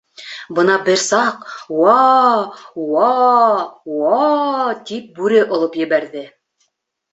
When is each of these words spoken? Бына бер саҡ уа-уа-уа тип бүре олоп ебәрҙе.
Бына 0.59 0.77
бер 0.85 0.95
саҡ 1.01 1.43
уа-уа-уа 1.81 4.25
тип 4.91 5.15
бүре 5.21 5.45
олоп 5.55 5.81
ебәрҙе. 5.85 6.27